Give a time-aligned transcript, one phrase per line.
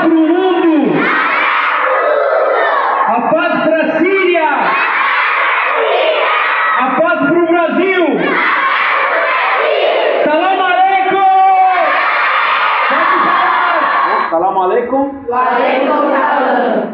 [0.00, 0.92] para o mundo.
[3.06, 4.48] A paz para a Síria.
[6.78, 8.04] A paz para o Brasil.
[10.24, 11.24] Salam aleikum.
[14.30, 15.24] Salam aleikum.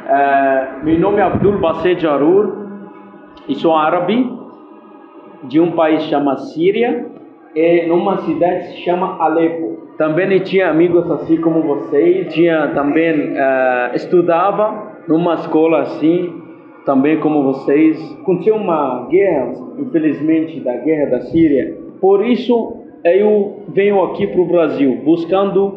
[0.08, 2.66] É, meu nome é Abdul Basset Jarur
[3.48, 4.38] e sou árabe
[5.44, 7.10] de um país chamado Síria
[7.54, 9.80] e numa cidade que se chama Alepo.
[9.98, 16.32] Também tinha amigos assim como vocês, tinha também uh, estudava numa escola assim,
[16.86, 17.98] também como vocês.
[18.22, 21.76] Aconteceu uma guerra, infelizmente, da guerra da Síria.
[22.00, 25.76] Por isso eu venho aqui para o Brasil buscando uh,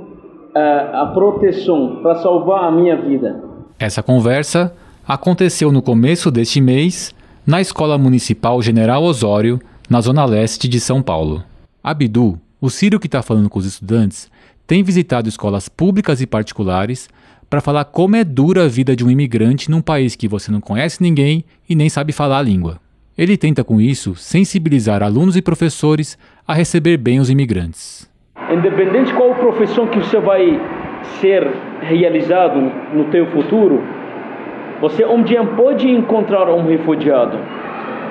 [0.56, 3.44] a proteção para salvar a minha vida.
[3.80, 4.74] Essa conversa
[5.06, 7.14] aconteceu no começo deste mês
[7.46, 9.60] na Escola Municipal General Osório,
[9.90, 11.44] na zona leste de São Paulo.
[11.84, 14.32] Abdu, o sírio que está falando com os estudantes,
[14.66, 17.10] tem visitado escolas públicas e particulares
[17.50, 20.62] para falar como é dura a vida de um imigrante num país que você não
[20.62, 22.80] conhece ninguém e nem sabe falar a língua.
[23.18, 26.18] Ele tenta com isso sensibilizar alunos e professores
[26.48, 28.10] a receber bem os imigrantes.
[28.50, 30.58] Independente qual profissão que você vai
[31.20, 31.46] ser
[31.82, 32.62] realizado
[32.96, 33.84] no teu futuro,
[34.80, 37.38] você um dia pode encontrar um refugiado.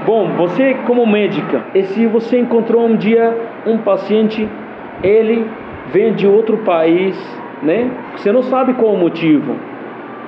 [0.04, 4.48] Bom, você como médica, e se você encontrou um dia um paciente,
[5.02, 5.46] ele
[5.92, 7.16] vem de outro país,
[7.62, 7.90] né?
[8.16, 9.56] Você não sabe qual o motivo.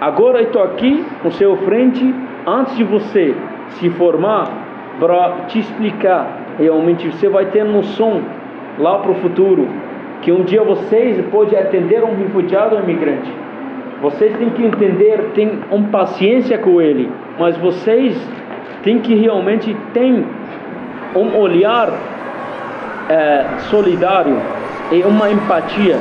[0.00, 2.14] Agora eu estou aqui com seu frente,
[2.46, 3.34] antes de você
[3.68, 4.50] se formar,
[4.98, 7.08] para te explicar realmente.
[7.08, 8.22] Você vai ter noção
[8.78, 9.68] lá para o futuro
[10.22, 13.30] que um dia vocês podem atender um refugiado um imigrante.
[14.00, 18.16] Vocês têm que entender, tem uma paciência com ele, mas vocês
[18.82, 20.24] tem que realmente ter
[21.14, 21.90] um olhar
[23.08, 24.40] é, solidário
[24.92, 26.00] e uma empatia.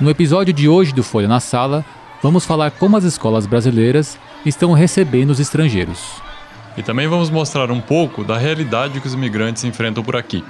[0.00, 1.84] No episódio de hoje do Folha na Sala,
[2.22, 6.22] vamos falar como as escolas brasileiras estão recebendo os estrangeiros.
[6.76, 10.42] E também vamos mostrar um pouco da realidade que os imigrantes enfrentam por aqui.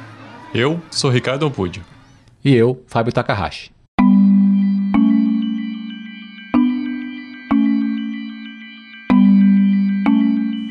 [0.55, 1.83] Eu sou Ricardo Alpudio.
[2.45, 3.71] E eu, Fábio Takahashi.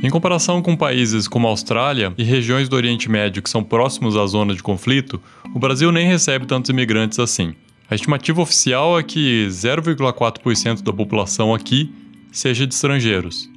[0.02, 4.16] Em comparação com países como a Austrália e regiões do Oriente Médio que são próximos
[4.16, 5.22] à zona de conflito,
[5.54, 7.54] o Brasil nem recebe tantos imigrantes assim.
[7.90, 11.94] A estimativa oficial é que 0,4% da população aqui
[12.32, 13.50] seja de estrangeiros.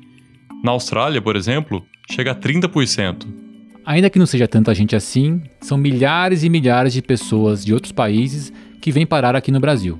[0.64, 3.24] Na Austrália, por exemplo, chega a 30%.
[3.86, 7.92] Ainda que não seja tanta gente assim, são milhares e milhares de pessoas de outros
[7.92, 9.96] países que vêm parar aqui no Brasil.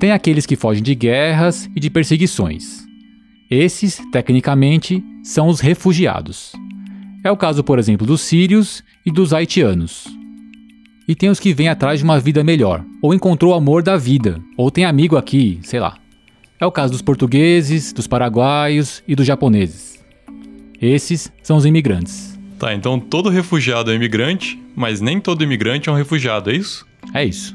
[0.00, 2.91] Tem aqueles que fogem de guerras e de perseguições.
[3.54, 6.52] Esses, tecnicamente, são os refugiados.
[7.22, 10.06] É o caso, por exemplo, dos sírios e dos haitianos.
[11.06, 13.98] E tem os que vêm atrás de uma vida melhor, ou encontrou o amor da
[13.98, 15.98] vida, ou tem amigo aqui, sei lá.
[16.58, 20.02] É o caso dos portugueses, dos paraguaios e dos japoneses.
[20.80, 22.40] Esses são os imigrantes.
[22.58, 26.86] Tá, então todo refugiado é imigrante, mas nem todo imigrante é um refugiado, é isso?
[27.12, 27.54] É isso.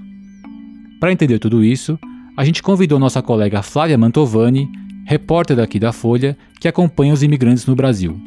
[1.00, 1.98] Para entender tudo isso,
[2.38, 4.70] a gente convidou nossa colega Flávia Mantovani
[5.08, 8.20] repórter daqui da Folha, que acompanha os imigrantes no Brasil.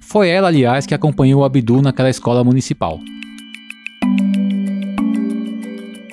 [0.00, 2.98] Foi ela, aliás, que acompanhou o Abdu naquela escola municipal.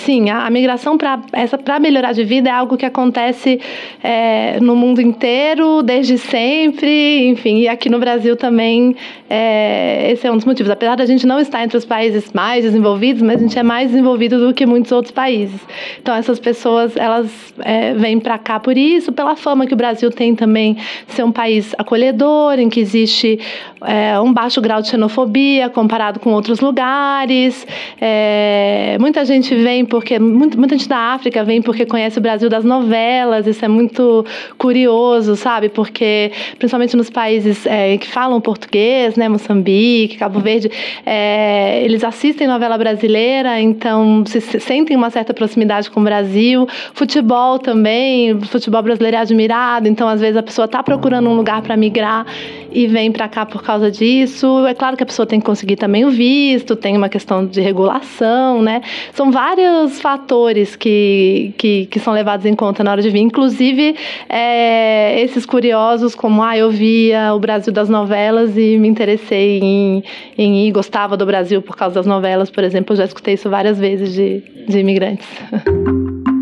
[0.06, 3.58] Sim, a, a migração para melhorar de vida é algo que acontece
[4.04, 8.98] é, no mundo inteiro, desde sempre, enfim, e aqui no Brasil também
[9.30, 10.70] é, esse é um dos motivos.
[10.70, 13.92] Apesar da gente não estar entre os países mais desenvolvidos, mas a gente é mais
[13.92, 15.60] desenvolvido do que muitos outros países.
[16.02, 20.12] Então essas pessoas elas é, vêm para cá por isso, pela fama que o Brasil
[20.12, 20.78] tem também
[21.08, 23.40] ser um país acolhedor, em que existe
[23.82, 27.66] é, um baixo grau de xenofobia comparado com outros lugares.
[28.00, 32.50] É, muita gente vem porque muita, muita gente da África vem porque conhece o Brasil
[32.50, 34.26] das novelas, isso é muito
[34.58, 35.70] curioso, sabe?
[35.70, 40.72] Porque, principalmente nos países é, que falam português, né, Moçambique, Cabo Verde,
[41.06, 46.68] é, eles assistem novela brasileira, então se, se sentem uma certa proximidade com o Brasil.
[46.96, 51.62] Futebol também, futebol brasileiro é admirado, então às vezes a pessoa está procurando um lugar
[51.62, 52.26] para migrar
[52.72, 54.66] e vem para cá por causa disso.
[54.66, 57.62] É claro que a pessoa tem que conseguir também o visto, tem uma questão de
[57.62, 58.82] regulação, né?
[59.14, 63.20] São vários vários fatores que, que, que, são levados em conta na hora de vir,
[63.20, 63.96] inclusive
[64.30, 70.04] é, esses curiosos, como ah, eu via o Brasil das novelas e me interessei em,
[70.38, 73.50] em ir, gostava do Brasil por causa das novelas, por exemplo, eu já escutei isso
[73.50, 75.28] várias vezes de, de imigrantes.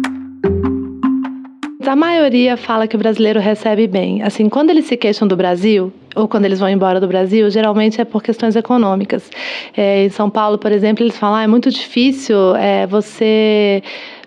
[1.85, 4.21] A maioria fala que o brasileiro recebe bem.
[4.21, 7.99] Assim, quando eles se queixam do Brasil, ou quando eles vão embora do Brasil, geralmente
[7.99, 9.29] é por questões econômicas.
[9.75, 13.81] É, em São Paulo, por exemplo, eles falam: ah, é muito difícil é, você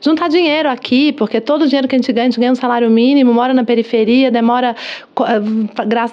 [0.05, 2.57] juntar dinheiro aqui, porque todo o dinheiro que a gente ganha, a gente ganha um
[2.57, 4.77] salário mínimo, mora na periferia, demora,
[5.21, 5.41] eh,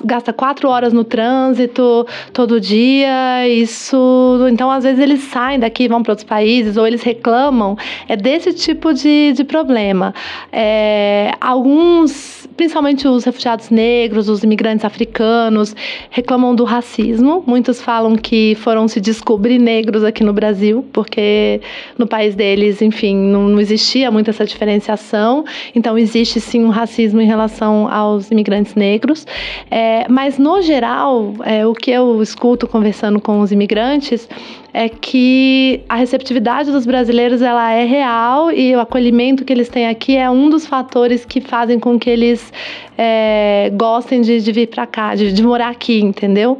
[0.06, 3.46] gasta quatro horas no trânsito todo dia.
[3.50, 4.48] Isso.
[4.50, 7.78] Então, às vezes, eles saem daqui, vão para outros países, ou eles reclamam.
[8.08, 10.14] É desse tipo de, de problema.
[10.54, 15.76] É, alguns, principalmente os refugiados negros, os imigrantes africanos,
[16.12, 17.44] reclamam do racismo.
[17.48, 21.60] Muitos falam que foram se descobrir negros aqui no Brasil, porque
[21.98, 25.44] no país deles, enfim, não, não existia muito essa diferenciação.
[25.74, 29.26] Então, existe sim um racismo em relação aos imigrantes negros.
[29.72, 34.30] É, mas, no geral, é, o que eu escuto conversando com os imigrantes
[34.74, 39.88] é que a receptividade dos brasileiros ela é real e o acolhimento que eles têm
[39.88, 42.54] aqui é um dos fatores que fazem com que eles
[42.98, 46.58] é, gostem de, de vir para cá, de, de morar aqui, entendeu?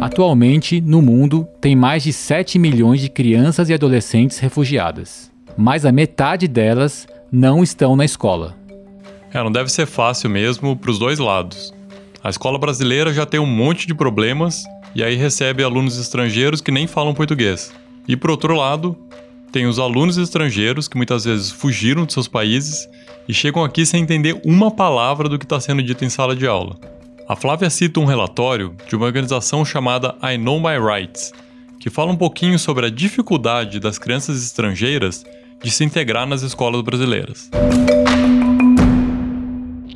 [0.00, 5.32] Atualmente, no mundo, tem mais de 7 milhões de crianças e adolescentes refugiadas.
[5.56, 8.54] Mais a metade delas não estão na escola.
[9.34, 11.74] É, não deve ser fácil mesmo para os dois lados.
[12.22, 14.64] A escola brasileira já tem um monte de problemas
[14.96, 17.70] e aí recebe alunos estrangeiros que nem falam português.
[18.08, 18.96] E por outro lado,
[19.52, 22.88] tem os alunos estrangeiros que muitas vezes fugiram de seus países
[23.28, 26.46] e chegam aqui sem entender uma palavra do que está sendo dito em sala de
[26.46, 26.78] aula.
[27.28, 31.30] A Flávia cita um relatório de uma organização chamada I Know My Rights,
[31.78, 35.26] que fala um pouquinho sobre a dificuldade das crianças estrangeiras
[35.62, 37.50] de se integrar nas escolas brasileiras.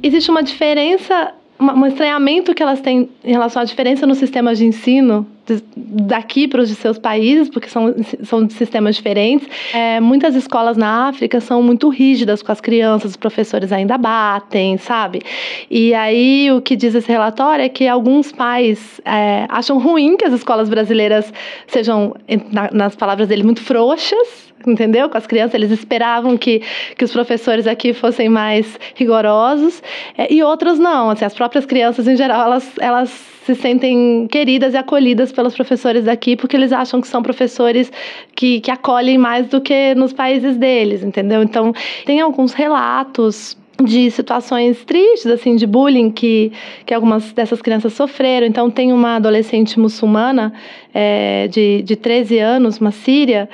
[0.03, 4.65] Existe uma diferença um estranhamento que elas têm em relação à diferença nos sistemas de
[4.65, 5.27] ensino
[5.77, 9.49] daqui para os de seus países, porque são, são sistemas diferentes.
[9.75, 14.77] É, muitas escolas na África são muito rígidas com as crianças, os professores ainda batem,
[14.79, 15.21] sabe?
[15.71, 20.25] E aí o que diz esse relatório é que alguns pais é, acham ruim que
[20.25, 21.33] as escolas brasileiras
[21.67, 22.15] sejam,
[22.53, 25.09] na, nas palavras dele, muito frouxas entendeu?
[25.09, 26.63] Com as crianças, eles esperavam que,
[26.97, 29.83] que os professores aqui fossem mais rigorosos,
[30.17, 34.75] é, e outros não, assim, as próprias crianças, em geral, elas, elas se sentem queridas
[34.75, 37.91] e acolhidas pelos professores daqui, porque eles acham que são professores
[38.35, 41.43] que, que acolhem mais do que nos países deles, entendeu?
[41.43, 41.73] Então,
[42.05, 46.53] tem alguns relatos de situações tristes, assim, de bullying que,
[46.85, 48.47] que algumas dessas crianças sofreram.
[48.47, 50.53] Então, tem uma adolescente muçulmana
[50.93, 53.49] é, de, de 13 anos, uma síria,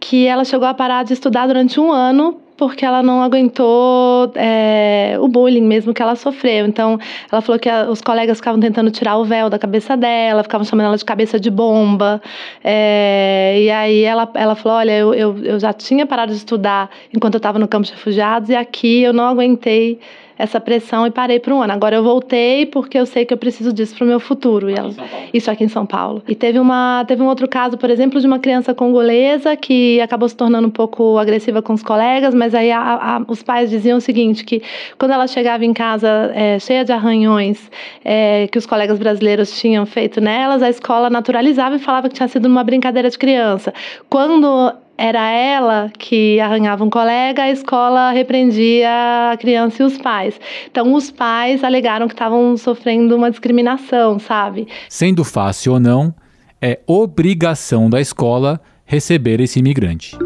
[0.00, 5.16] que ela chegou a parar de estudar durante um ano porque ela não aguentou é,
[5.20, 6.66] o bullying mesmo que ela sofreu.
[6.66, 6.98] Então,
[7.30, 10.64] ela falou que a, os colegas ficavam tentando tirar o véu da cabeça dela, ficavam
[10.64, 12.20] chamando ela de cabeça de bomba.
[12.62, 16.90] É, e aí ela, ela falou: Olha, eu, eu, eu já tinha parado de estudar
[17.14, 20.00] enquanto eu estava no campo de refugiados, e aqui eu não aguentei
[20.38, 21.72] essa pressão e parei por um ano.
[21.72, 24.68] Agora eu voltei porque eu sei que eu preciso disso para o meu futuro.
[24.68, 24.94] Aqui ela,
[25.34, 26.22] isso aqui em São Paulo.
[26.28, 30.28] E teve, uma, teve um outro caso, por exemplo, de uma criança congolesa que acabou
[30.28, 33.98] se tornando um pouco agressiva com os colegas, mas aí a, a, os pais diziam
[33.98, 34.62] o seguinte, que
[34.96, 37.70] quando ela chegava em casa é, cheia de arranhões
[38.04, 42.28] é, que os colegas brasileiros tinham feito nelas, a escola naturalizava e falava que tinha
[42.28, 43.74] sido uma brincadeira de criança.
[44.08, 48.90] Quando era ela que arranhava um colega, a escola repreendia
[49.32, 50.38] a criança e os pais.
[50.68, 54.66] Então, os pais alegaram que estavam sofrendo uma discriminação, sabe?
[54.88, 56.12] Sendo fácil ou não,
[56.60, 60.16] é obrigação da escola receber esse imigrante.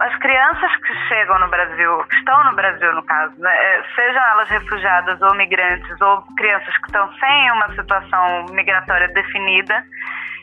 [0.00, 4.22] As crianças que chegam no Brasil, que estão no Brasil no caso, né, é, sejam
[4.32, 9.84] elas refugiadas ou migrantes ou crianças que estão sem uma situação migratória definida,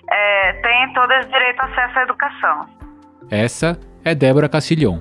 [0.10, 2.66] é, têm todas direito a acesso à educação.
[3.30, 5.00] Essa é Débora Castilhon,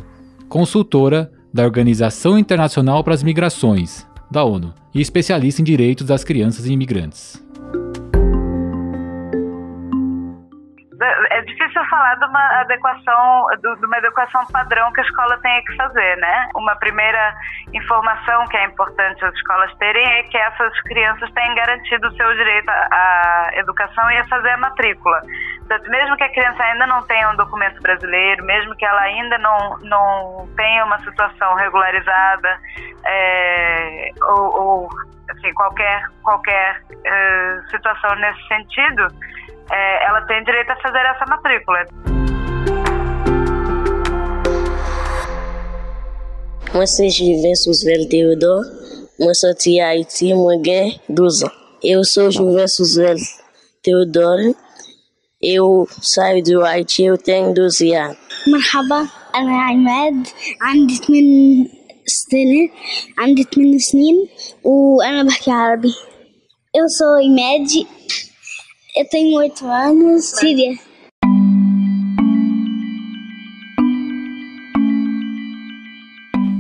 [0.49, 6.67] consultora da Organização Internacional para as Migrações, da ONU, e especialista em direitos das crianças
[6.67, 7.44] e imigrantes.
[11.95, 16.49] Falar de uma adequação, de uma adequação padrão que a escola tenha que fazer, né?
[16.57, 17.35] Uma primeira
[17.73, 22.35] informação que é importante as escolas terem é que essas crianças têm garantido o seu
[22.35, 25.21] direito à educação e a fazer a matrícula.
[25.89, 29.79] Mesmo que a criança ainda não tenha um documento brasileiro, mesmo que ela ainda não,
[29.83, 32.59] não tenha uma situação regularizada,
[33.07, 34.89] é, ou, ou
[35.31, 39.09] assim, qualquer, qualquer é, situação nesse sentido,
[39.72, 41.86] é, ela tem direito a fazer essa matrícula.
[46.74, 48.64] Moi, c'est Julien Sousvel Théodore.
[49.20, 51.52] Moi, sorti à Haïti, moi, j'ai 12 ans.
[51.84, 53.18] Eu sou Julien Sousvel
[53.84, 54.56] Théodore.
[55.42, 58.18] Eu saio do Haiti, eu tenho 12 anos.
[58.48, 60.28] مرحبا أنا عماد
[60.62, 61.72] عندي 8
[62.06, 62.70] سنة
[63.18, 64.28] عندي 8 سنين
[64.64, 65.94] وأنا بحكي عربي
[66.78, 67.88] Eu sou Imed,
[68.97, 70.27] eu tenho oito anos.
[70.27, 70.79] Síria.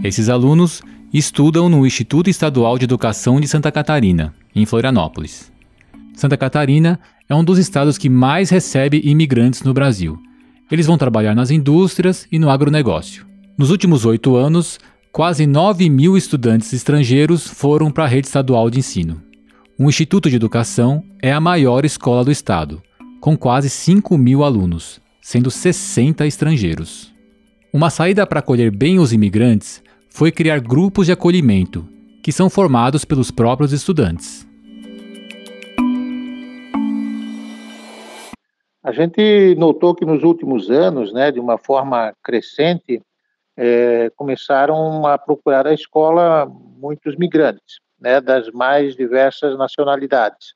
[0.02, 5.52] Esses alunos estudam no Instituto Estadual de Educação de Santa Catarina, em Florianópolis.
[6.12, 6.98] Santa Catarina
[7.28, 10.18] é um dos estados que mais recebe imigrantes no Brasil.
[10.68, 13.24] Eles vão trabalhar nas indústrias e no agronegócio.
[13.56, 14.80] Nos últimos oito anos,
[15.12, 19.22] quase 9 mil estudantes estrangeiros foram para a rede estadual de ensino.
[19.76, 22.80] O Instituto de Educação é a maior escola do estado,
[23.20, 27.12] com quase 5 mil alunos, sendo 60 estrangeiros.
[27.72, 31.88] Uma saída para acolher bem os imigrantes foi criar grupos de acolhimento,
[32.22, 34.46] que são formados pelos próprios estudantes.
[38.80, 43.02] A gente notou que nos últimos anos, né, de uma forma crescente,
[43.56, 46.46] é, começaram a procurar a escola
[46.78, 50.54] muitos migrantes, né, das mais diversas nacionalidades.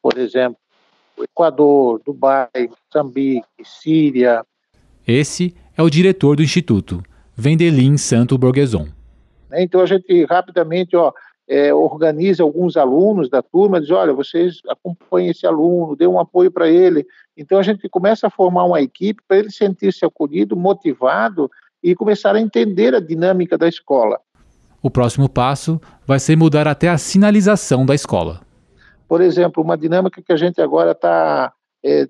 [0.00, 0.58] Por exemplo,
[1.20, 4.44] Equador, Dubai, Moçambique, Síria.
[5.06, 7.02] Esse é o diretor do Instituto,
[7.36, 8.88] Vendelin Santo Borgeson.
[9.48, 11.12] Né, então a gente rapidamente ó,
[11.48, 16.50] é, organiza alguns alunos da turma, diz, olha, vocês acompanhem esse aluno, dê um apoio
[16.50, 17.06] para ele.
[17.36, 21.50] Então a gente começa a formar uma equipe para ele sentir-se acolhido, motivado
[21.82, 24.20] e começar a entender a dinâmica da escola.
[24.82, 28.40] O próximo passo vai ser mudar até a sinalização da escola.
[29.06, 31.52] Por exemplo, uma dinâmica que a gente agora está
[31.84, 32.08] é,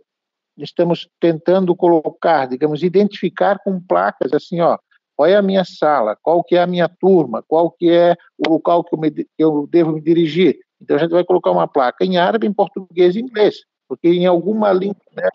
[0.57, 4.79] estamos tentando colocar, digamos, identificar com placas assim, ó,
[5.17, 8.50] qual é a minha sala, qual que é a minha turma, qual que é o
[8.50, 10.59] local que eu, me, que eu devo me dirigir.
[10.81, 14.26] Então a gente vai colocar uma placa em árabe, em português e inglês, porque em
[14.26, 15.29] alguma língua né,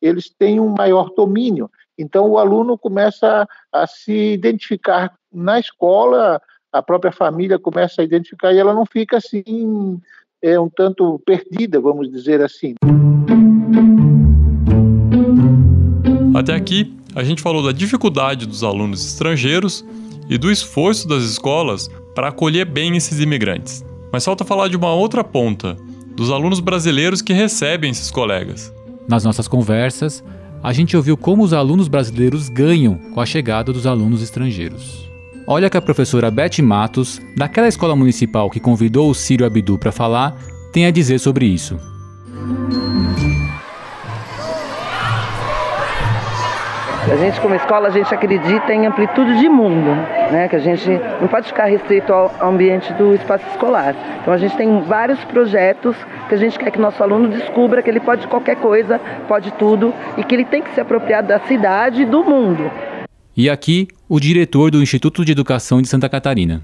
[0.00, 1.70] eles têm um maior domínio.
[1.98, 6.40] Então o aluno começa a, a se identificar na escola,
[6.72, 10.00] a própria família começa a identificar e ela não fica assim
[10.40, 12.74] é um tanto perdida, vamos dizer assim.
[16.34, 19.84] Até aqui, a gente falou da dificuldade dos alunos estrangeiros
[20.28, 23.84] e do esforço das escolas para acolher bem esses imigrantes.
[24.12, 25.76] Mas falta falar de uma outra ponta,
[26.14, 28.72] dos alunos brasileiros que recebem esses colegas.
[29.08, 30.22] Nas nossas conversas,
[30.62, 35.07] a gente ouviu como os alunos brasileiros ganham com a chegada dos alunos estrangeiros.
[35.50, 39.90] Olha que a professora Beth Matos, daquela escola municipal que convidou o Círio Abdu para
[39.90, 40.34] falar,
[40.74, 41.80] tem a dizer sobre isso.
[47.10, 49.88] A gente, como escola, a gente acredita em amplitude de mundo,
[50.30, 50.48] né?
[50.50, 50.86] Que a gente
[51.18, 53.96] não pode ficar restrito ao ambiente do espaço escolar.
[54.20, 55.96] Então a gente tem vários projetos
[56.28, 59.94] que a gente quer que nosso aluno descubra que ele pode qualquer coisa, pode tudo
[60.18, 62.70] e que ele tem que se apropriar da cidade e do mundo.
[63.38, 66.60] E aqui, o diretor do Instituto de Educação de Santa Catarina.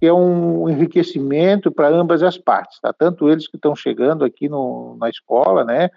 [0.00, 2.92] É um enriquecimento para ambas as partes, tá?
[2.92, 5.90] tanto eles que estão chegando aqui no, na escola, né,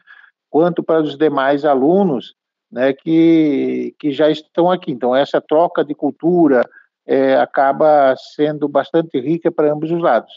[0.50, 2.34] quanto para os demais alunos
[2.72, 4.91] né, que, que já estão aqui.
[4.91, 6.67] Então, essa troca de cultura
[7.05, 10.34] é, acaba sendo bastante rica para ambos os lados.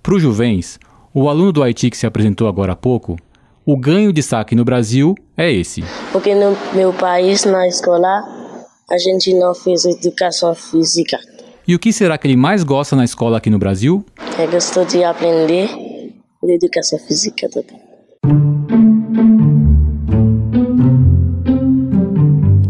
[0.00, 0.78] Para o Juvens,
[1.12, 3.16] o aluno do Haiti que se apresentou agora há pouco,
[3.66, 5.82] o ganho de saque no Brasil é esse.
[6.12, 8.41] Porque no meu país, na escola,
[8.92, 11.18] a gente não fez educação física.
[11.66, 14.04] E o que será que ele mais gosta na escola aqui no Brasil?
[14.38, 15.70] Eu gosto de aprender
[16.44, 17.80] educação física também.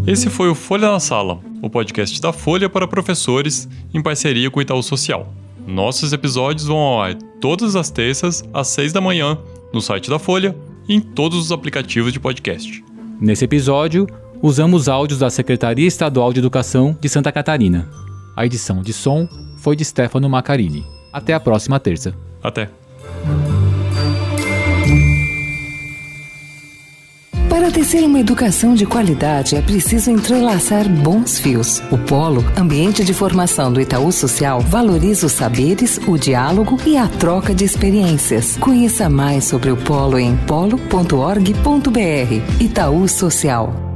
[0.07, 4.61] Esse foi o Folha na Sala, o podcast da Folha para professores em parceria com
[4.61, 5.33] o Itaú Social.
[5.67, 9.39] Nossos episódios vão ao ar todas as terças às seis da manhã
[9.73, 10.55] no site da Folha
[10.89, 12.85] e em todos os aplicativos de podcast.
[13.21, 14.07] Nesse episódio,
[14.43, 17.89] usamos áudios da Secretaria Estadual de Educação de Santa Catarina.
[18.37, 20.85] A edição de som foi de Stefano Macarini.
[21.13, 22.13] Até a próxima terça.
[22.43, 22.69] Até.
[27.49, 31.81] Para tecer uma educação de qualidade, é preciso entrelaçar bons fios.
[31.93, 37.07] O Polo, ambiente de formação do Itaú Social, valoriza os saberes, o diálogo e a
[37.07, 38.57] troca de experiências.
[38.57, 40.81] Conheça mais sobre o Polo em polo.org.br.
[42.59, 43.92] Itaú Social.